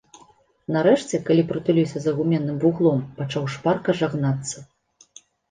[0.75, 4.57] Нарэшце, калі прытуліўся за гуменным вуглом, пачаў шпарка жагнацца.